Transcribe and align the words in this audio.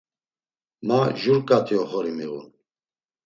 Ma 0.87 0.99
jur 1.21 1.39
ǩat̆i 1.47 1.75
oxori 1.81 2.11
miğun. 2.17 2.47